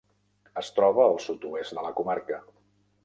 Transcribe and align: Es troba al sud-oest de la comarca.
Es 0.61 0.71
troba 0.77 1.05
al 1.09 1.21
sud-oest 1.25 1.77
de 1.79 1.85
la 1.89 1.93
comarca. 2.01 2.41